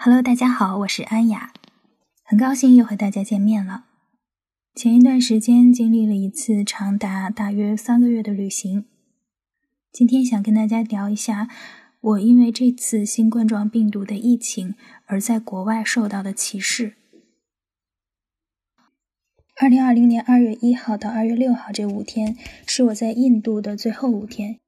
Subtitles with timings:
[0.00, 1.52] Hello，大家好，我是安雅，
[2.22, 3.86] 很高兴又和大家见面了。
[4.72, 8.84] 前一段时间经历了一次长达大约三个月的旅行，
[9.90, 11.48] 今天想跟大家聊一下
[12.00, 14.76] 我因为这次新冠状病毒的疫情
[15.06, 16.94] 而在国外受到的歧视。
[19.56, 24.60] 二零二零年二月一号到二月六号这五天是我在印度的最后五天，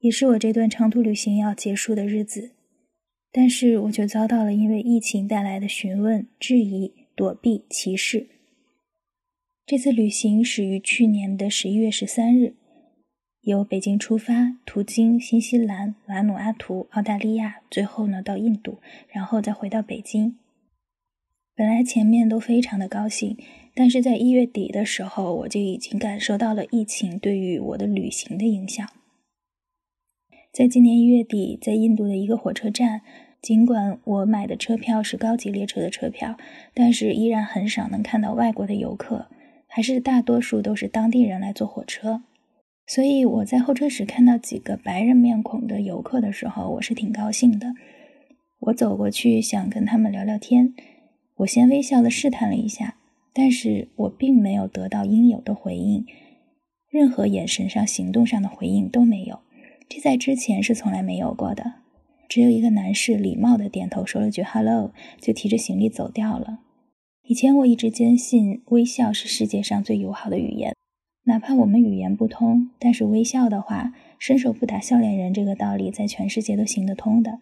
[0.00, 2.56] 也是我这段长途旅行要结束的日子。
[3.32, 8.26] 但是我却遭到了因为疫情带来的询问、质疑、躲避、歧视。
[9.64, 12.54] 这次旅行始于去年的十一月十三日，
[13.40, 18.78] 由北京出发，途经新西兰、瓦努阿图、澳大利亚，最后呢到印度，
[19.08, 20.36] 然后再回到北京。
[21.54, 23.36] 本来前面都非常的高兴，
[23.74, 28.86] 但是在一月底的时候，我就已经感受到了疫情对于我的旅行的影响。
[30.52, 33.00] 在今年一月底，在印度的一个火车站，
[33.40, 36.36] 尽管我买的车票是高级列车的车票，
[36.74, 39.28] 但是依然很少能看到外国的游客，
[39.66, 42.22] 还是大多数都是当地人来坐火车。
[42.86, 47.72] 所以我在候车室看到几个白人面孔的游客的时候，我是挺高兴的。
[48.60, 50.74] 我走过去想跟他们聊聊天，
[51.36, 52.96] 我先微笑的试探了一下，
[53.32, 56.04] 但是我并没有得到应有的回应，
[56.90, 59.40] 任何眼神上、行动上的回应都没有。
[59.94, 61.74] 这在之前是从来没有过的，
[62.26, 64.90] 只有一个男士礼貌的点头说了句 “hello”，
[65.20, 66.60] 就提着行李走掉了。
[67.24, 70.74] 以前我一直坚信微笑是世界上最友好的语言，
[71.24, 77.40] 哪怕我们语言不通，但是微笑的话，伸手不打笑脸人这个道理在全世界都行得通的。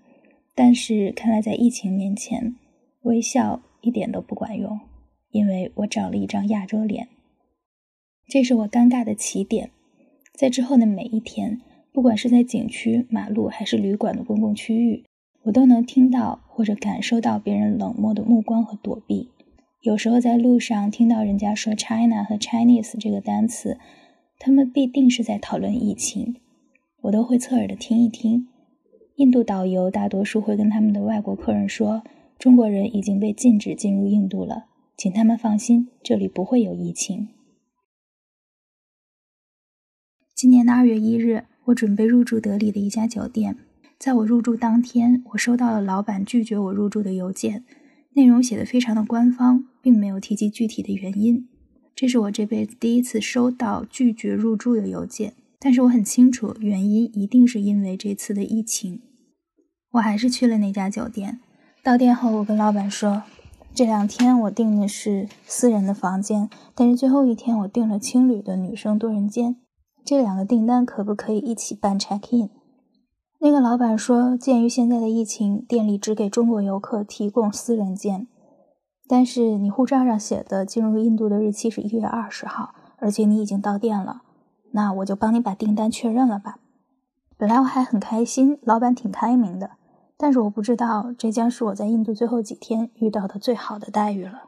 [0.56, 2.56] 但是看来在疫情面前，
[3.02, 4.80] 微笑一点都不管用，
[5.30, 7.06] 因为我长了一张亚洲脸。
[8.26, 9.70] 这是我尴尬的起点，
[10.34, 11.60] 在之后的每一天。
[11.92, 15.04] 不管是在景区、马路还是旅馆的公共区域，
[15.42, 19.28] 我都能听到或者感受到别人冷漠的目光和躲避。
[19.80, 23.78] 有时候在路上听到人家说 “China” 和 “Chinese” 这个单词，
[24.38, 26.36] 他们必定是在讨论疫情，
[27.00, 28.46] 我都会侧耳的听一听。
[29.16, 32.04] 印度导游大多数会跟他们的外国客人说
[32.38, 37.30] ：“中国人已经被禁止进入印度了，请他们放心，这里不会有疫情。”
[40.36, 41.46] 今年的二月一日。
[41.70, 43.56] 我准备入住德里的一家酒店，
[43.98, 47.64] 在我入住当天，我收到了老板拒绝我入住的邮件，
[48.14, 51.48] 内容写的非常的官方，并没有提及具体的原因。
[51.94, 59.00] 这是我这辈子第一次收到拒绝入住的邮件，但是我很清楚原因一定是因为这次的疫情。
[59.92, 61.38] 我还是去了那家酒店，
[61.84, 63.22] 到店后我跟老板说，
[63.72, 69.54] 这两天我订的是私人的房间，但是最后一天我订了青旅的女生多人间。
[70.04, 72.50] 这两个订单可不可以一起办 check in？
[73.38, 78.26] 那个老板说，鉴于现在的疫情，店里只给中国游客提供私人间。
[79.08, 84.22] 但是你护照上写的进入印度的日期是一月二十号，而且你已经到店了，
[84.72, 86.58] 那我就帮你把订单确认了吧。
[87.36, 89.70] 本来我还很开心，老板挺开明的，
[90.16, 94.44] 但是我不知道这将是我在印度最后几天遇到的最好的待遇了。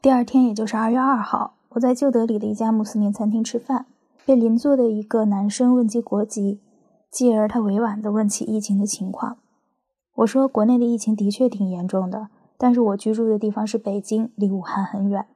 [0.00, 3.86] 第二天，也就是二月二号，我在旧德里的一家穆斯林餐厅吃饭。
[4.24, 6.60] 被邻座的一个男生问及国籍，
[7.10, 9.38] 继而他委婉地问起疫情的情况。
[10.16, 12.28] 我说：“国内的疫情的确挺严重的，
[12.58, 15.26] 但是我居住的地方是北京，离武汉很远，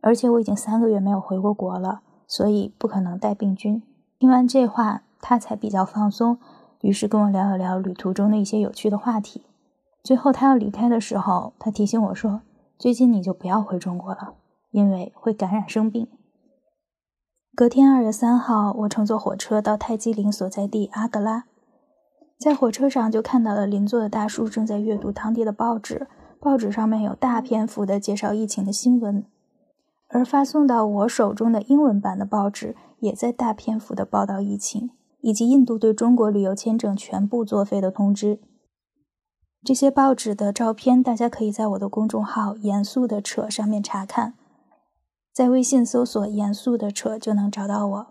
[0.00, 3.82] 而且我已经三个月没有回过国了，所以不可能带病菌。”
[4.18, 6.38] 听完这话，他才比较放松，
[6.82, 9.42] 于是跟我聊一聊旅途中的一些有趣的话题。
[10.02, 12.42] 最后他要离开的时候，他提醒我说
[12.78, 14.34] ：“最近你就不要回中国了，
[14.70, 16.06] 因为会感染生病。”
[17.56, 21.44] 隔天二月三号，我乘坐火车到泰姬陵所在地阿格拉，
[22.38, 26.06] 在火车上就看到了邻座的大叔正在阅读当地的报纸，
[26.38, 29.24] 报纸上面有大篇幅的介绍疫情的新闻，
[30.08, 34.90] 而发送到我手中的英文版的报纸也在大篇幅的报道疫情，
[35.22, 38.38] 以及印度对中国旅游签证全部作废的通知。
[39.64, 44.34] 这些报纸的照片，大家可以在我的公众号“严肃的扯”上面查看。
[45.36, 48.06] 在微信搜索“严肃的车”就能找到我。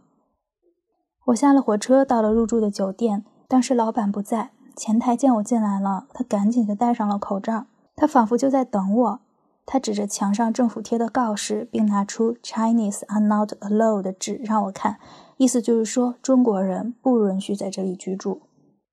[1.25, 3.25] 我下了火车，到了入住的酒店。
[3.47, 7.65] 当时老板不在，前台见我进来了，他赶紧就戴上了口罩。
[7.95, 9.19] 他仿佛就在等我。
[9.65, 14.99] 他指着墙上政府贴的告示，并拿出 “Chinese are not allowed” 的纸让我看，
[15.37, 18.43] 意思就是说中国人不允许在这里居住。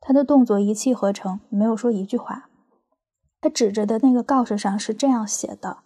[0.01, 2.49] 他的动作一气呵成，没有说一句话。
[3.43, 5.81] 他指着的那个告示上是这样写的。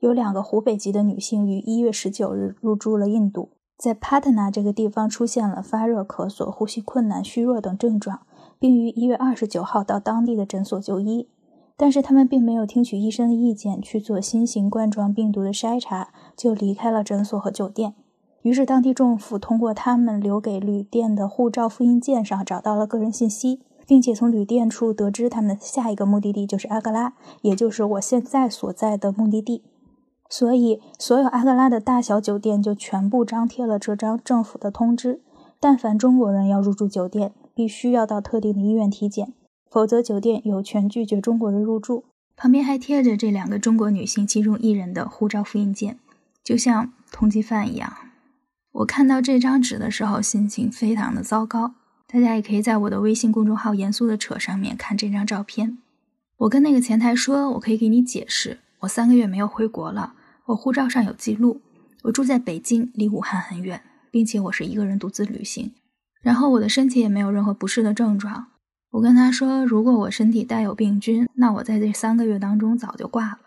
[0.00, 8.20] 有两个湖北籍的女性于一月十九日入住了印度，在帕特纳这个地方出现了发热、咳嗽、呼吸困难、虚弱等症状，
[8.58, 11.28] 并于一月二十九号到当地的诊所就医。
[11.76, 17.94] 但是他们并没有听取医生的意见去做新型冠状病毒的筛查，就离开了诊所和酒店。
[18.42, 27.12] 于是当地政府通过他们留给旅店的护照复印件上找到了个人信息，并且从旅店处得知他们下一个目的地就是阿格拉，
[27.42, 29.62] 也就是我现在所在的目的地。
[30.30, 35.20] 所以，所有阿格拉的大小酒店就全部张贴了这张政府的通知：
[35.58, 39.34] 但凡中国人要入住酒店，必须要到特定的医院体检。
[39.68, 42.04] 否则，酒店有权拒绝中国人入住。
[42.36, 45.98] 旁边还贴着这两个中国女性其中一人的护照复印件，
[46.42, 47.92] 就像通缉犯一样。
[48.72, 51.74] 我看到这张纸的时候，心情非常的糟糕。
[52.06, 55.78] 大家也可以在我的微信公众号“严肃的扯”上面看这张照片。
[56.38, 60.14] 我跟那个前台说，我可以给你解释，我三个月没有回国了，
[60.50, 61.60] 我护照上有记录，
[62.04, 65.72] 我住在北京，离武汉很远，并且我是一个人独自旅行，
[66.22, 68.46] 然后我的身体也没有任何不适的症状。
[68.92, 73.38] 我跟他说，如果我身体带有病菌，那我在这三个月当中早就挂了。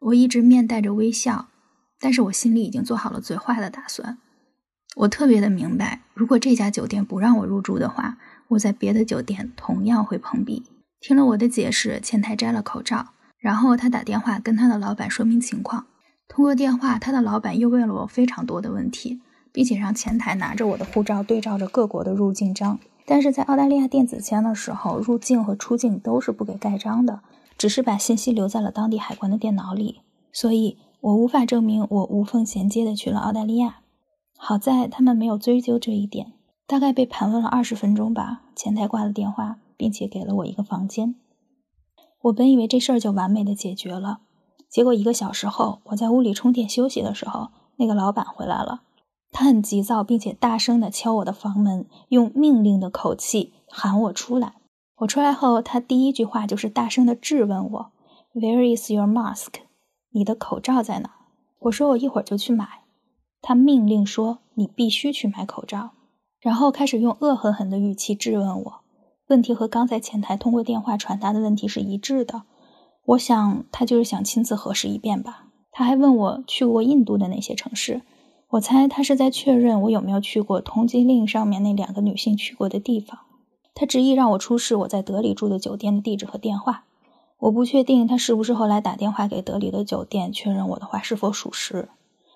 [0.00, 1.48] 我一直面带着微笑，
[1.98, 4.18] 但是我心里已经做好了最坏的打算。
[4.96, 8.18] 我特别的明白，如果这家酒店不让我入住的话，
[8.48, 10.64] 我在别的酒店同样会碰壁。
[11.00, 15.86] 听了我的解释，前台摘了口罩，然后他打电话跟他的老板说明情况。
[16.32, 22.78] 通过电话，他的老板又问了我非常多的问题，并且让前台拿着我的护照对照着各国的入境章。
[23.04, 27.22] 但是在澳大利亚电子签的时候，入境和出境都是不给盖章的，
[27.58, 33.80] 只是把信息留在了当地海关的电脑里，所以我无法证明我无缝衔接的去了澳大利亚。
[34.38, 36.34] 好在他们没有追究这一点，
[36.68, 41.16] 大概被盘问了二十分钟吧，前台挂了电话，并且给了我一个房间。
[42.22, 44.20] 我本以为这事儿就完美的解决了，
[44.70, 48.82] 结果一个小时后，我在屋里充电休息的时候，那个老板回来了。
[49.32, 54.54] 他很急躁，并且大声地敲我的房门，用命令的口气喊我出来。
[54.98, 57.92] 我出来后，他第一句话就是大声地质问我
[58.34, 59.48] ：“Where is your mask？
[60.12, 61.10] 你的口罩在哪？”
[61.60, 62.84] 我说：“我一会儿就去买。”
[63.42, 65.90] 他命令说：“你必须去买口罩。”
[66.40, 68.80] 然后开始用恶狠狠的语气质问我，
[69.28, 72.42] 问题和刚才前台通过电话传达的问题是一致的。
[73.10, 75.46] 我想他就是想亲自核实一遍吧。
[75.72, 78.02] 他还问我去过印度的那些城市。
[78.50, 83.20] 我猜他是在确认我有没有去过通缉令上面那两个女性去过的地方。
[83.74, 86.84] 他执意让我出示我在德里住的酒店的地址和电话。
[87.38, 91.88] 我不确定他是不是后来打电话给德里的酒店确认我的话是否属实。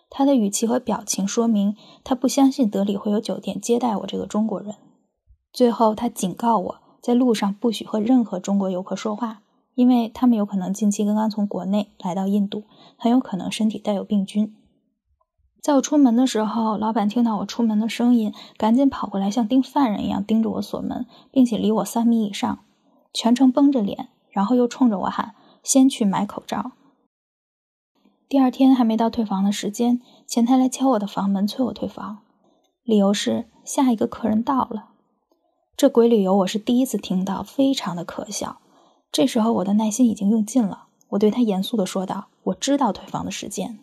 [0.08, 4.76] 他的语气和表情说明他不相信德里会有酒店接待我这个中国人。
[5.52, 9.42] 最后，他警告我在路上不许和任何中国游客说话，
[9.74, 12.64] 因为他们有可能近期刚刚从国内来到印度，
[12.96, 14.54] 很有可能身体带有病菌。
[15.60, 22.58] 在我出门的时候，老板听到我出门的声音，赶紧跑过来，像盯犯人一样盯着我锁门，并且离我三米以上，
[23.14, 25.34] 全程绷着脸，然后又冲着我喊
[25.64, 26.72] ：“先去买口罩。”
[28.28, 32.18] 第二天还没到退房的时间，前台来敲我的房门，催我退房，
[32.82, 34.90] 理由是下一个客人到了。
[35.76, 38.58] 这鬼理由我是第一次听到，非常的可笑。
[39.14, 43.78] 这时候我的耐心已经用尽了，我对他严肃地说道：“我知道退房的时间。”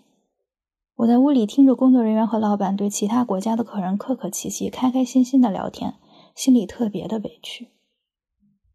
[0.98, 5.96] 我在屋里听着工作人员和老板对其他国家的客人客客气气、开开心心的聊天，
[6.36, 7.70] 心里特别的委屈。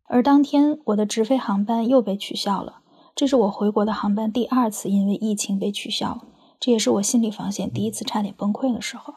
[0.05, 2.81] 而当天我的直飞航班又被取消了，
[3.15, 6.23] 这是我回国的航班第二次因为疫情被取消，
[6.59, 9.13] 这也是我心理防线第一次差点崩溃的时候。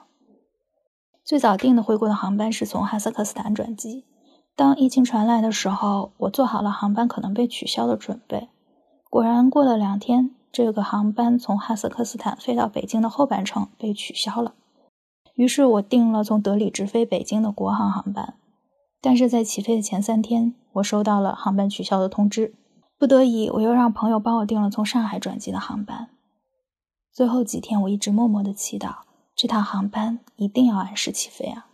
[1.23, 4.03] 最早订的回国的航班是从哈萨克斯坦转机，
[4.59, 8.49] 当疫情传来的时候，我做好了航班可能被取消的准备。
[9.09, 10.35] 果然，过了两天。
[10.51, 14.55] 这个航班从哈萨克斯坦飞到北京的后半程被取消了，
[15.35, 18.33] 于是我订了从德里直飞北京的国航航班。
[18.99, 22.53] 但是在起飞的前三天，我收到了航班取消的通知，
[22.97, 26.09] 不得已，我又让朋友帮我订了从上海转机的航班。
[27.13, 28.95] 最后几天，我一直默默的祈祷，
[29.33, 31.67] 这趟航班一定要按时起飞啊！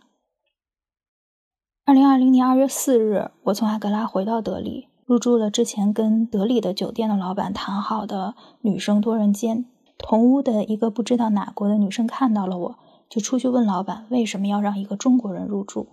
[1.86, 4.88] 二零二零年二月四日，我从阿格拉回到德里。
[5.04, 9.66] 入住了之前跟德里的酒店的老板谈好的女生多人间，
[9.96, 12.78] 同屋的一个不知道哪国的女生看到了我，
[13.08, 15.86] 就出去问老板为什么要让一个中国人入住。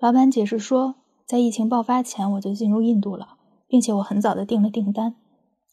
[0.00, 0.94] 老板解释说，
[1.26, 3.36] 在疫情爆发前我就进入印度了，
[3.68, 5.14] 并且我很早的订了订单，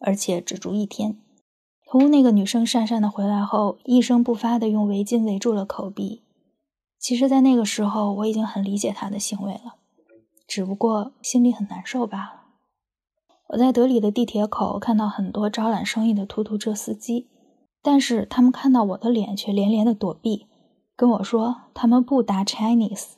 [0.02, 1.16] 而且只住一天。
[1.90, 6.24] 同屋那个女生讪讪的回来后，一声不发的用围巾围住了口鼻。
[7.02, 9.74] 其实，在那个时候我已经很理解他的行为了，
[10.48, 12.42] 只不过心里很难受罢了。
[13.50, 17.28] 我在德里的地铁口看到很多招揽生意的突突车司机，
[17.82, 20.46] 但是他们看到我的脸却连连的躲避，
[20.96, 23.14] 跟我说他们不打 Chinese。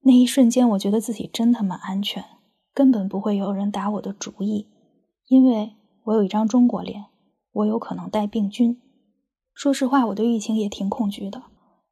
[0.00, 2.24] 那一瞬间，我觉得自己真他妈安全，
[2.72, 4.68] 根本不会有人打我的主意。
[5.28, 5.74] 因为
[6.04, 7.04] 我有一张中国脸，
[7.52, 8.80] 我有可能带病菌。
[9.52, 11.42] 说实话，我对疫情也挺恐惧的，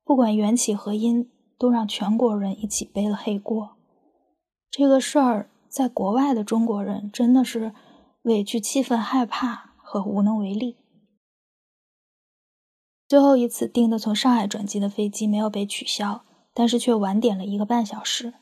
[0.05, 1.31] 不管缘起何因，
[1.65, 3.71] 都让全国人一起背了黑锅。
[4.71, 7.73] 这个事儿，在国外的中国人真的是
[8.25, 10.77] 委屈、气愤、害怕和无能为力。
[13.09, 18.35] 最后一次订的从上海转机的飞机没有被取消，但是却晚点了一个半小时，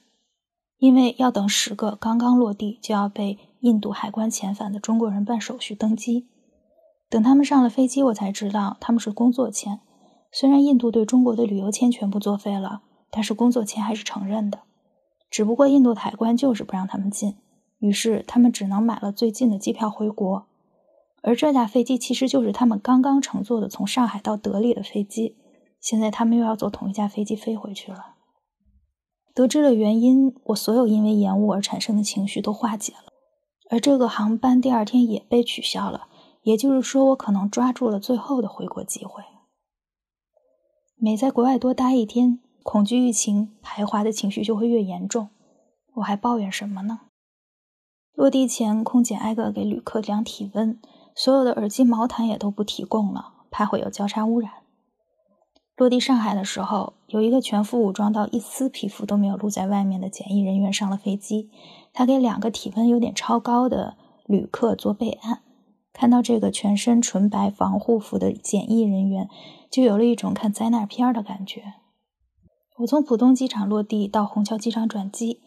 [0.79, 6.26] 因为要等十个刚刚落地就要被印度海关遣返的中国人办手续登机。
[7.09, 9.79] 等他们上了飞机，我才知道他们是工作签。
[10.33, 14.62] 虽然印度对中国的旅游签全部作废了，但是工作签还是承认的。
[15.31, 17.37] 只不过印度海关就是不让他们进，
[17.78, 20.47] 于是他们只能买了最近的机票回国。
[21.23, 25.37] 而这架飞机其实就是他们刚刚乘坐的从上海到德里的飞机，
[25.81, 28.16] 现在他们又要坐同一架飞机飞回去了。
[29.33, 33.12] 得知了原因，我所有因为延误而产生的情绪都化解了。
[33.71, 36.09] 而这个航班第二天也被取消了，
[36.42, 39.23] 也就是说，我可能抓住了最后的回国机会。
[40.97, 45.28] 每在国外多待一天，恐惧疫情徘徊的情绪就会越严重。
[45.95, 47.00] 我还抱怨什么呢？
[48.14, 50.78] 落地前，空姐挨个给旅客量体温。
[51.14, 54.52] 所有的耳机、毛毯也都不提供了，怕会有交叉污染。
[55.76, 61.50] 落地上海的时候，有一个全副武装到一丝皮肤都没有露在外面的检疫人员上了飞机，
[61.92, 65.42] 他给两个体温有点超高的旅客做备案。
[65.92, 69.28] 看到这个全身纯白防护服的检疫人员，
[69.71, 71.75] 就有了一种看灾难片的感觉。
[72.83, 75.41] 我从浦东机场落地到虹桥机场转机，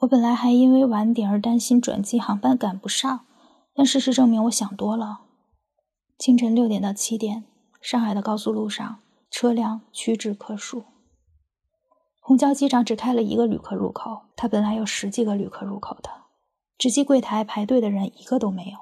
[0.00, 3.20] 我本来还因为晚点而担心转机航班赶不上。
[3.74, 5.20] 但事实证明，我想多了。
[6.18, 7.44] 清晨六点到七点，
[7.82, 10.84] 上海的高速路上车辆屈指可数。
[12.22, 16.10] 虹桥机场只开了一个旅客入口，它本来有十几个旅客入口的，
[16.78, 18.78] 值机柜台排队的人一个都没有。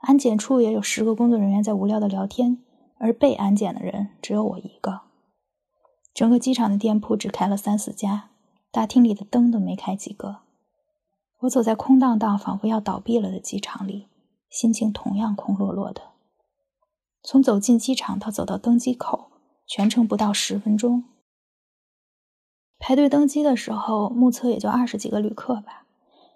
[0.00, 2.62] 安检处也有十个工作人员在无聊的聊天，
[2.98, 5.05] 而被安检的人只有我一个。
[6.16, 8.30] 整个机场的店铺只开了三四家，
[8.70, 10.38] 大厅里的灯都没开几个。
[11.40, 14.08] 我走在空荡荡、仿佛要倒闭了的机场里，
[14.48, 16.00] 心情同样空落落的。
[17.22, 19.30] 从走进机场到走到登机口，
[19.66, 21.04] 全程不到十分钟。
[22.78, 25.84] 排队登机的时候，目测也就二十几个旅客吧，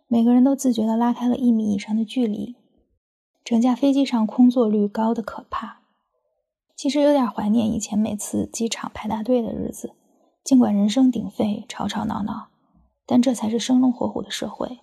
[0.07, 2.55] 每个人都自觉地拉开了一米以上的距离。
[3.43, 5.80] 整架飞机上空座率高的可怕。
[6.81, 9.93] 其实有点怀念以前每次机场排大队的日子，
[10.43, 12.49] 尽管人声鼎沸、吵吵闹闹，
[13.05, 14.79] 但这才是生龙活虎的社会。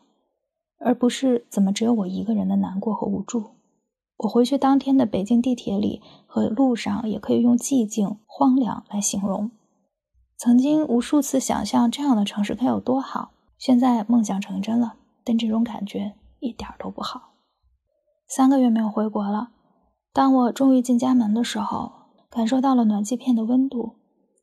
[0.80, 3.56] 而不是怎么只有我一个人的难过和无助。
[4.18, 9.50] 我回去当天的北京地铁里和路上，也可以用寂静、荒凉来形容。
[10.38, 17.34] 曾经无数次想象这样的城市该有多好，现在梦想成真了，但这种感觉一点都不好。
[18.27, 19.50] 三个月没有回国了，
[20.18, 21.92] 当我终于进家门的时候，
[22.28, 23.98] 感受到了暖气片的温度，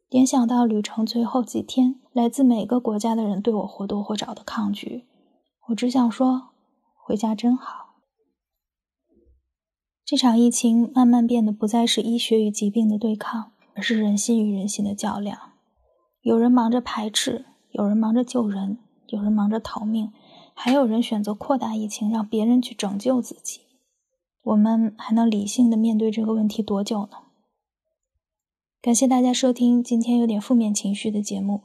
[0.08, 5.08] 联想到旅程最后几天，来自每个国家的人对我或多或少的抗拒。
[5.66, 6.50] 我只想说，
[6.94, 7.96] 回家真好。
[10.04, 15.36] 这场疫情慢慢变得不再是医学与疾病的对抗，而是人心与人心的较量。
[16.20, 18.78] 有人忙着排斥，有人忙着救人，
[19.08, 20.12] 有人忙着逃命，
[20.54, 23.62] 还有人选择扩大疫情，让别人去拯救自己。
[24.44, 27.18] 我们还能理性的面对这个问题多久呢？
[28.80, 31.62] 感谢大家收听今天有点负面情绪的节目，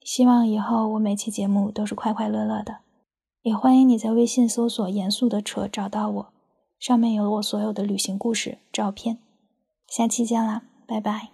[0.00, 2.78] 希望以后我每期节目都是快快乐乐的。
[3.42, 6.32] 也欢迎你在微信搜索“严肃的扯”找到我，
[6.80, 9.18] 上面有我所有的旅行故事、照片。
[9.86, 11.28] 下期见啦，拜拜。